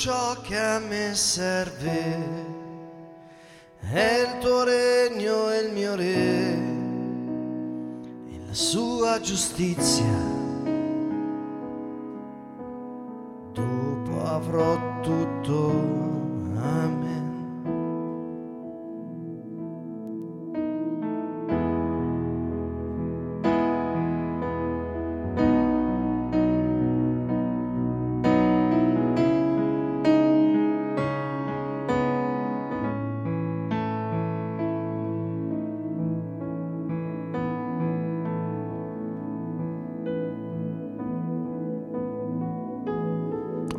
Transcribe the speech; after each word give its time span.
ciò 0.00 0.40
che 0.40 0.56
a 0.56 0.78
me 0.78 1.14
serve 1.14 2.16
è 3.80 4.26
il 4.26 4.38
tuo 4.38 4.64
regno 4.64 5.50
e 5.50 5.58
il 5.58 5.72
mio 5.72 5.94
re 5.94 6.52
e 8.30 8.40
la 8.46 8.54
sua 8.54 9.20
giustizia. 9.20 10.06
Dopo 13.52 14.24
avrò 14.24 15.00
tutto. 15.02 15.68
Amen. 16.56 17.09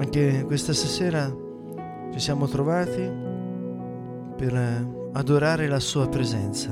Anche 0.02 0.44
questa 0.46 0.74
sera 0.74 1.32
ci 2.12 2.20
siamo 2.20 2.48
trovati 2.48 3.08
per 4.36 4.56
eh, 4.56 5.10
adorare 5.14 5.68
la 5.68 5.80
sua 5.80 6.10
presenza. 6.10 6.72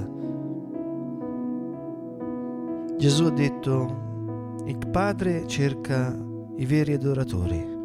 Gesù 2.97 3.25
ha 3.25 3.30
detto, 3.30 4.63
il 4.66 4.80
Padre 4.91 5.45
cerca 5.45 6.11
i 6.58 6.66
veri 6.66 6.94
adoratori. 6.94 7.77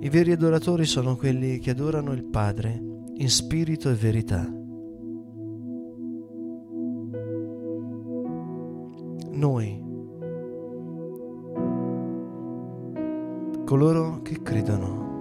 I 0.00 0.08
veri 0.08 0.32
adoratori 0.32 0.86
sono 0.86 1.14
quelli 1.14 1.58
che 1.58 1.72
adorano 1.72 2.12
il 2.12 2.24
Padre 2.24 2.82
in 3.16 3.28
spirito 3.28 3.90
e 3.90 3.94
verità. 3.94 4.50
Noi, 9.30 9.83
coloro 13.64 14.20
che 14.22 14.42
credono. 14.42 15.12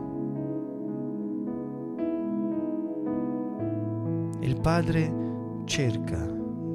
Il 4.41 4.59
Padre 4.59 5.61
cerca 5.63 6.17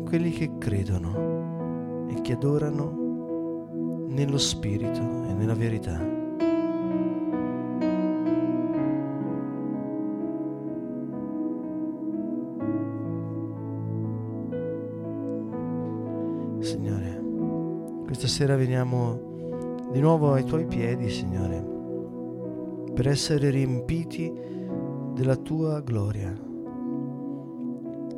quelli 0.06 0.30
che 0.30 0.56
credono 0.56 2.06
e 2.08 2.20
che 2.22 2.32
adorano 2.32 4.06
nello 4.08 4.38
Spirito 4.38 5.00
e 5.26 5.34
nella 5.34 5.54
verità. 5.54 6.16
Signore, 16.60 17.22
questa 18.06 18.26
sera 18.26 18.56
veniamo 18.56 19.36
di 19.90 20.00
nuovo 20.00 20.32
ai 20.32 20.44
tuoi 20.44 20.66
piedi, 20.66 21.08
Signore, 21.10 21.64
per 22.94 23.08
essere 23.08 23.50
riempiti 23.50 24.32
della 25.14 25.36
tua 25.36 25.80
gloria. 25.80 26.32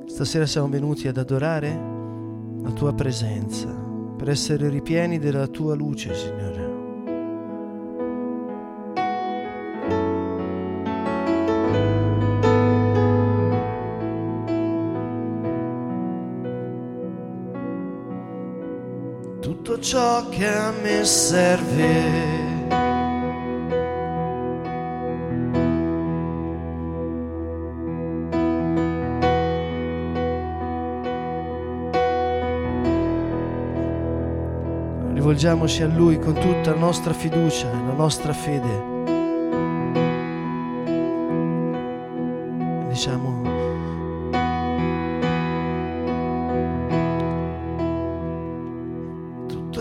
Stasera 0.06 0.46
siamo 0.46 0.68
venuti 0.68 1.08
ad 1.08 1.16
adorare 1.16 1.68
la 2.62 2.70
tua 2.72 2.92
presenza, 2.92 3.68
per 4.16 4.28
essere 4.28 4.68
ripieni 4.68 5.18
della 5.18 5.46
tua 5.46 5.74
luce, 5.74 6.14
Signore. 6.14 6.59
Che 20.30 20.46
a 20.46 20.72
me 20.82 21.04
serve. 21.04 22.28
Rivolgiamoci 35.12 35.82
a 35.82 35.86
Lui 35.86 36.18
con 36.18 36.34
tutta 36.34 36.70
la 36.70 36.78
nostra 36.78 37.12
fiducia 37.12 37.70
e 37.70 37.86
la 37.86 37.92
nostra 37.92 38.32
fede. 38.32 38.89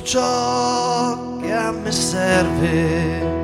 Ciò 0.09 1.37
che 1.39 1.53
a 1.53 1.71
me 1.71 1.91
serve. 1.91 3.38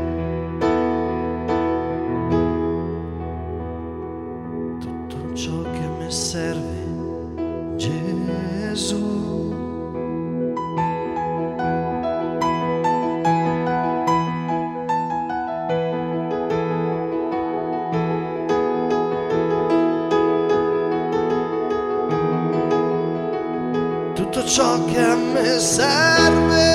Tutto 24.45 24.47
ciò 24.47 24.85
che 24.85 26.74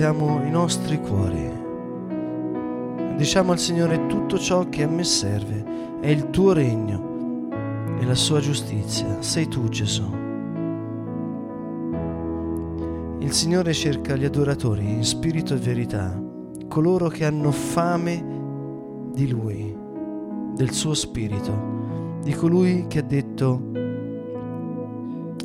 alziamo 0.00 0.42
i 0.46 0.50
nostri 0.50 0.98
cuori. 0.98 1.58
Diciamo 3.18 3.52
al 3.52 3.58
Signore 3.58 4.06
tutto 4.06 4.38
ciò 4.38 4.66
che 4.70 4.84
a 4.84 4.88
me 4.88 5.04
serve 5.04 5.98
è 6.00 6.08
il 6.08 6.30
tuo 6.30 6.54
regno 6.54 7.48
e 8.00 8.06
la 8.06 8.14
sua 8.14 8.40
giustizia. 8.40 9.20
Sei 9.20 9.46
tu 9.46 9.68
Gesù. 9.68 10.10
Il 13.18 13.30
Signore 13.32 13.74
cerca 13.74 14.16
gli 14.16 14.24
adoratori 14.24 14.90
in 14.90 15.04
spirito 15.04 15.52
e 15.52 15.58
verità, 15.58 16.18
coloro 16.66 17.08
che 17.08 17.26
hanno 17.26 17.50
fame 17.50 18.24
di 19.12 19.28
Lui, 19.28 19.76
del 20.54 20.70
suo 20.70 20.94
spirito, 20.94 22.18
di 22.22 22.32
colui 22.32 22.86
che 22.88 23.00
ha 23.00 23.02
detto 23.02 23.60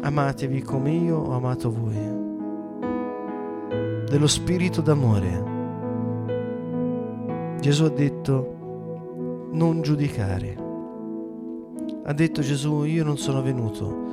amatevi 0.02 0.62
come 0.62 0.92
io 0.92 1.18
ho 1.18 1.32
amato 1.34 1.70
voi, 1.70 2.15
dello 4.08 4.28
spirito 4.28 4.82
d'amore. 4.82 5.54
Gesù 7.60 7.86
ha 7.86 7.90
detto 7.90 9.50
non 9.52 9.82
giudicare. 9.82 10.56
Ha 12.04 12.14
detto 12.14 12.42
Gesù 12.42 12.84
io 12.84 13.04
non 13.04 13.18
sono 13.18 13.42
venuto 13.42 14.04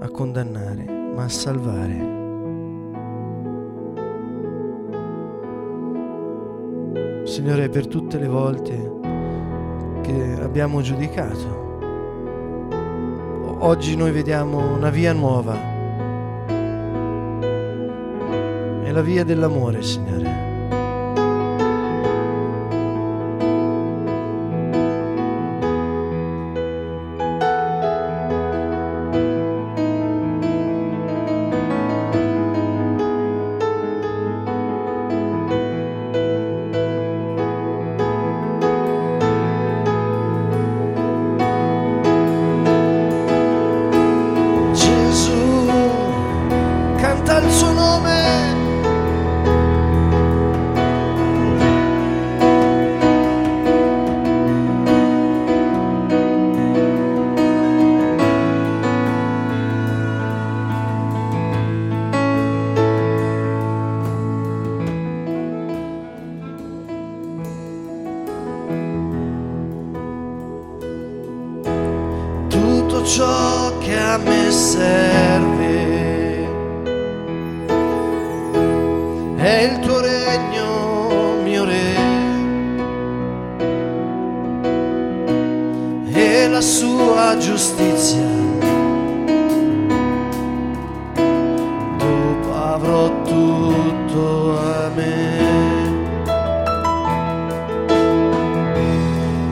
a 0.00 0.08
condannare, 0.08 0.84
ma 1.14 1.24
a 1.24 1.28
salvare. 1.28 2.20
Signore, 7.24 7.68
per 7.68 7.86
tutte 7.86 8.18
le 8.18 8.28
volte 8.28 9.00
che 10.00 10.38
abbiamo 10.40 10.80
giudicato, 10.80 11.60
oggi 13.60 13.96
noi 13.96 14.10
vediamo 14.10 14.74
una 14.74 14.90
via 14.90 15.12
nuova 15.12 15.71
la 18.92 19.02
via 19.02 19.24
dell'amore, 19.24 19.82
Signore. 19.82 20.41
Ciò 73.04 73.78
che 73.78 73.98
a 73.98 74.16
me 74.16 74.50
serve 74.50 76.48
è 79.36 79.70
il 79.70 79.78
tuo 79.80 80.00
regno, 80.00 81.34
mio 81.42 81.64
re, 81.64 81.96
e 86.12 86.48
la 86.48 86.60
sua 86.60 87.36
giustizia. 87.38 88.24
Dopo 91.98 92.54
avrò 92.54 93.10
tutto 93.24 94.58
a 94.58 94.90
me. 94.94 95.40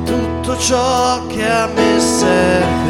Tutto 0.05 0.57
ciò 0.57 1.27
che 1.27 1.47
a 1.47 1.67
me 1.67 2.01
serve 2.01 2.90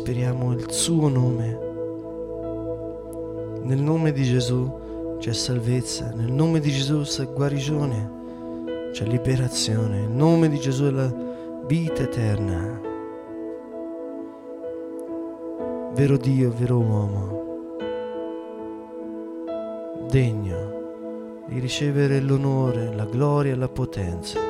respiriamo 0.00 0.52
il 0.52 0.72
suo 0.72 1.08
nome. 1.10 1.58
Nel 3.64 3.82
nome 3.82 4.12
di 4.12 4.24
Gesù 4.24 5.18
c'è 5.18 5.34
salvezza, 5.34 6.10
nel 6.14 6.32
nome 6.32 6.60
di 6.60 6.70
Gesù 6.70 7.02
c'è 7.02 7.26
guarigione, 7.30 8.10
c'è 8.92 9.04
liberazione, 9.04 10.00
nel 10.00 10.08
nome 10.08 10.48
di 10.48 10.58
Gesù 10.58 10.84
è 10.84 10.90
la 10.90 11.12
vita 11.66 12.02
eterna. 12.02 12.80
Vero 15.92 16.16
Dio, 16.16 16.50
vero 16.56 16.78
uomo, 16.78 17.58
degno 20.08 21.42
di 21.46 21.58
ricevere 21.58 22.20
l'onore, 22.20 22.94
la 22.94 23.04
gloria 23.04 23.52
e 23.52 23.56
la 23.56 23.68
potenza. 23.68 24.49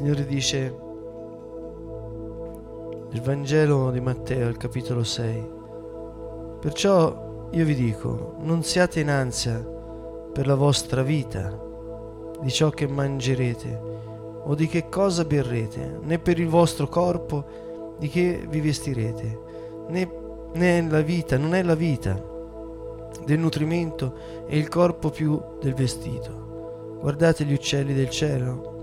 Signore 0.00 0.24
dice 0.24 0.74
nel 3.10 3.20
Vangelo 3.20 3.90
di 3.90 4.00
Matteo, 4.00 4.48
al 4.48 4.56
capitolo 4.56 5.04
6, 5.04 5.50
perciò 6.58 7.48
io 7.50 7.64
vi 7.66 7.74
dico, 7.74 8.36
non 8.38 8.62
siate 8.62 9.00
in 9.00 9.10
ansia 9.10 9.58
per 10.32 10.46
la 10.46 10.54
vostra 10.54 11.02
vita, 11.02 11.54
di 12.40 12.50
ciò 12.50 12.70
che 12.70 12.88
mangerete 12.88 13.78
o 14.42 14.54
di 14.54 14.68
che 14.68 14.88
cosa 14.88 15.26
berrete, 15.26 15.98
né 16.00 16.18
per 16.18 16.40
il 16.40 16.48
vostro 16.48 16.88
corpo 16.88 17.44
di 17.98 18.08
che 18.08 18.46
vi 18.48 18.60
vestirete, 18.62 19.38
né, 19.88 20.10
né 20.54 20.88
la 20.88 21.02
vita, 21.02 21.36
non 21.36 21.54
è 21.54 21.62
la 21.62 21.74
vita 21.74 22.18
del 23.26 23.38
nutrimento 23.38 24.14
e 24.46 24.56
il 24.56 24.68
corpo 24.68 25.10
più 25.10 25.38
del 25.60 25.74
vestito. 25.74 26.96
Guardate 27.00 27.44
gli 27.44 27.52
uccelli 27.52 27.92
del 27.92 28.08
cielo, 28.08 28.78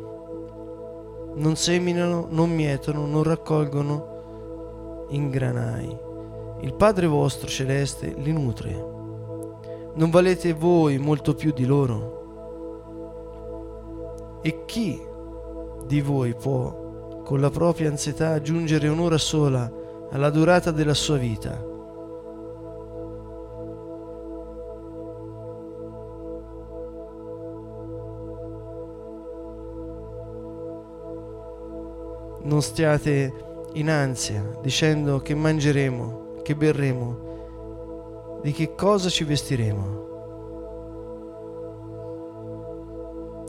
non 1.37 1.55
seminano, 1.55 2.27
non 2.29 2.49
mietono, 2.51 3.05
non 3.05 3.23
raccolgono 3.23 5.05
in 5.09 5.29
granai. 5.29 5.97
Il 6.61 6.73
Padre 6.73 7.07
vostro 7.07 7.47
celeste 7.47 8.13
li 8.17 8.31
nutre. 8.31 8.95
Non 9.93 10.09
valete 10.09 10.53
voi 10.53 10.97
molto 10.97 11.33
più 11.35 11.51
di 11.53 11.65
loro? 11.65 12.15
E 14.41 14.63
chi 14.65 14.99
di 15.85 16.01
voi 16.01 16.35
può, 16.35 17.21
con 17.23 17.39
la 17.39 17.49
propria 17.49 17.89
ansietà, 17.89 18.33
aggiungere 18.33 18.87
un'ora 18.87 19.17
sola 19.17 19.71
alla 20.09 20.29
durata 20.29 20.71
della 20.71 20.93
sua 20.93 21.17
vita? 21.17 21.75
Non 32.47 32.61
stiate 32.61 33.33
in 33.73 33.89
ansia 33.89 34.57
dicendo 34.61 35.19
che 35.19 35.35
mangeremo, 35.35 36.41
che 36.43 36.55
berremo, 36.55 38.39
di 38.41 38.51
che 38.53 38.73
cosa 38.73 39.09
ci 39.09 39.23
vestiremo. 39.25 40.05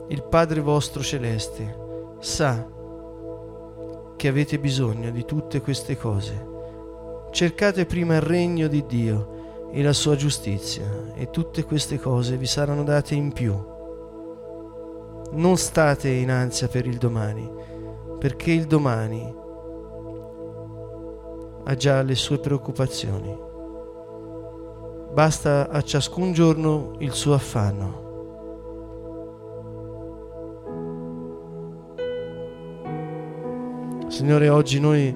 Il 0.09 0.23
Padre 0.23 0.59
vostro 0.59 1.01
celeste 1.01 1.87
sa 2.19 2.67
che 4.15 4.27
avete 4.27 4.59
bisogno 4.59 5.11
di 5.11 5.23
tutte 5.23 5.61
queste 5.61 5.95
cose. 5.97 6.47
Cercate 7.31 7.85
prima 7.85 8.15
il 8.15 8.21
regno 8.21 8.67
di 8.67 8.85
Dio 8.85 9.69
e 9.71 9.81
la 9.81 9.93
sua 9.93 10.15
giustizia 10.15 11.13
e 11.13 11.29
tutte 11.29 11.63
queste 11.63 11.99
cose 11.99 12.35
vi 12.35 12.47
saranno 12.47 12.83
date 12.83 13.15
in 13.15 13.31
più. 13.31 13.55
Non 15.31 15.57
state 15.57 16.09
in 16.09 16.31
ansia 16.31 16.67
per 16.67 16.85
il 16.87 16.97
domani 16.97 17.59
perché 18.19 18.51
il 18.51 18.65
domani 18.65 19.33
ha 21.63 21.75
già 21.75 22.01
le 22.01 22.15
sue 22.15 22.37
preoccupazioni. 22.39 23.47
Basta 25.13 25.69
a 25.69 25.81
ciascun 25.81 26.33
giorno 26.33 26.95
il 26.99 27.11
suo 27.13 27.33
affanno. 27.33 28.07
Signore, 34.07 34.49
oggi 34.49 34.79
noi 34.79 35.15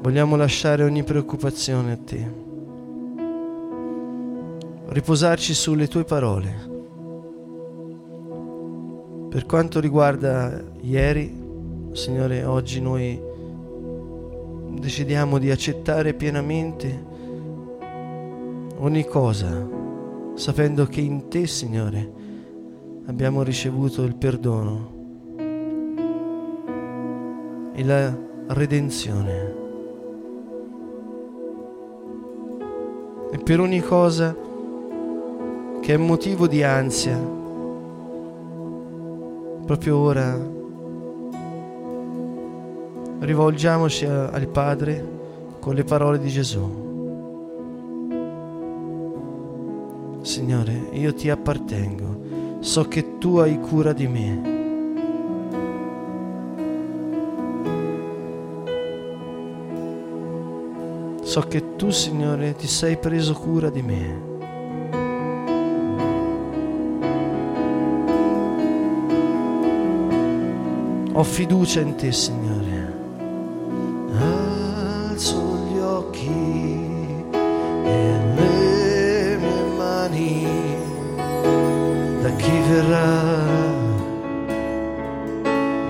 vogliamo 0.00 0.36
lasciare 0.36 0.84
ogni 0.84 1.02
preoccupazione 1.02 1.92
a 1.92 1.96
te, 1.96 2.32
riposarci 4.88 5.52
sulle 5.54 5.88
tue 5.88 6.04
parole. 6.04 6.72
Per 9.28 9.46
quanto 9.46 9.80
riguarda 9.80 10.62
ieri, 10.82 11.43
Signore, 11.94 12.44
oggi 12.44 12.80
noi 12.80 13.22
decidiamo 14.80 15.38
di 15.38 15.52
accettare 15.52 16.12
pienamente 16.12 17.04
ogni 18.78 19.04
cosa, 19.04 19.64
sapendo 20.34 20.86
che 20.86 21.00
in 21.00 21.28
te, 21.28 21.46
Signore, 21.46 22.12
abbiamo 23.06 23.44
ricevuto 23.44 24.02
il 24.02 24.16
perdono 24.16 24.92
e 27.74 27.84
la 27.84 28.18
redenzione. 28.48 29.54
E 33.30 33.38
per 33.38 33.60
ogni 33.60 33.80
cosa 33.80 34.34
che 35.80 35.94
è 35.94 35.96
motivo 35.96 36.48
di 36.48 36.64
ansia, 36.64 37.16
proprio 39.64 39.96
ora 39.96 40.62
rivolgiamoci 43.24 44.04
al 44.04 44.46
Padre 44.48 45.12
con 45.58 45.74
le 45.74 45.84
parole 45.84 46.18
di 46.18 46.28
Gesù. 46.28 46.82
Signore, 50.20 50.88
io 50.92 51.12
ti 51.14 51.30
appartengo, 51.30 52.60
so 52.60 52.84
che 52.84 53.18
tu 53.18 53.36
hai 53.38 53.58
cura 53.60 53.92
di 53.92 54.06
me. 54.06 54.52
So 61.22 61.40
che 61.48 61.76
tu, 61.76 61.90
Signore, 61.90 62.54
ti 62.54 62.66
sei 62.66 62.96
preso 62.96 63.32
cura 63.34 63.70
di 63.70 63.82
me. 63.82 64.32
Ho 71.12 71.22
fiducia 71.22 71.80
in 71.80 71.94
te, 71.96 72.12
Signore. 72.12 72.43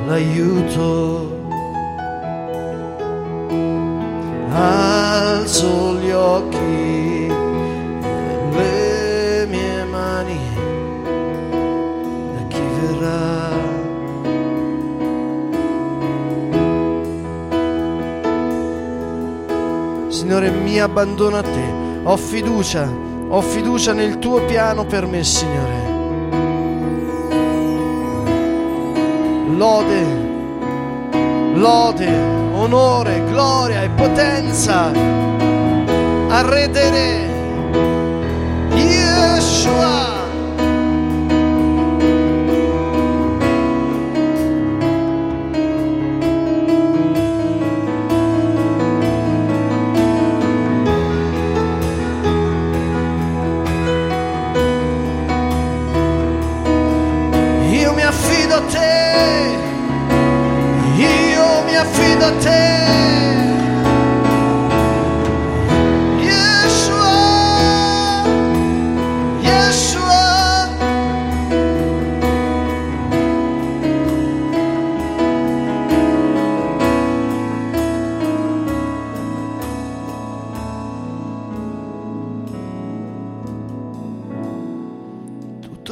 L'aiuto. 0.07 1.33
Alzo 4.51 5.97
gli 5.97 6.11
occhi 6.11 7.27
e 7.27 7.33
le 8.53 9.47
mie 9.47 9.85
mani 9.85 10.39
da 12.35 12.47
chi 12.49 12.61
verrà. 12.81 13.53
Signore, 20.09 20.51
mi 20.51 20.81
abbandono 20.81 21.37
a 21.39 21.43
te, 21.43 21.73
ho 22.05 22.17
fiducia, 22.17 22.89
ho 23.29 23.41
fiducia 23.41 23.93
nel 23.93 24.19
tuo 24.21 24.41
piano 24.45 24.85
per 24.87 25.07
me, 25.07 25.25
Signore. 25.25 25.84
Lode, 29.55 30.05
lode, 31.55 32.09
onore, 32.55 33.23
gloria 33.31 33.85
e 33.85 33.89
potenza 33.91 34.93
a 36.31 36.43
redere 36.43 36.95
Yeshua. 37.05 37.34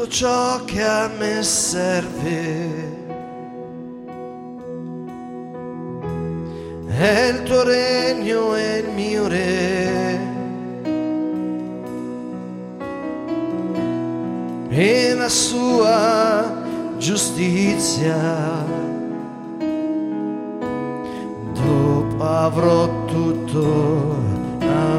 Tutto 0.02 0.09
ciò 0.09 0.64
che 0.64 0.82
a 0.82 1.09
me 1.16 1.42
serve. 1.42 2.90
È 6.88 7.28
il 7.32 7.42
tuo 7.44 7.62
regno 7.62 8.56
e 8.56 8.78
il 8.78 8.88
mio 8.90 9.28
re. 9.28 10.21
E 14.71 15.14
la 15.14 15.28
sua 15.28 16.62
giustizia. 16.99 18.16
Dopo 21.52 22.25
avrò 22.25 23.04
tutto 23.04 24.16
a 24.61 24.99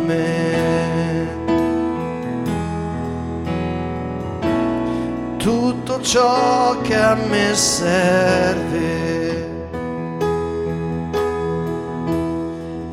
ciò 6.04 6.82
che 6.82 6.96
a 6.96 7.16
me 7.16 7.56
serve. 7.56 8.92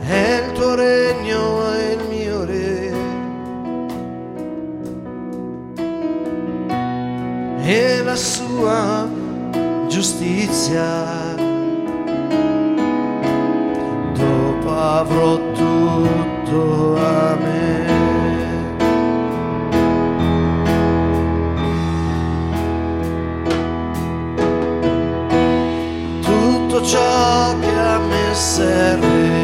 È 0.00 0.42
il 0.44 0.52
tuo 0.52 0.74
regno 0.74 1.74
e 1.74 1.92
il 1.92 2.08
mio 2.08 2.44
re. 2.44 2.92
E 7.62 8.02
la 8.02 8.16
sua 8.16 9.08
giustizia. 9.88 11.34
Dopo 14.14 14.70
avrò 14.70 15.36
tutto 15.52 16.96
a 16.96 17.36
me. 17.36 17.89
Ciò 26.90 27.56
che 27.60 27.70
a 27.70 27.98
me 27.98 28.34
serve. 28.34 29.39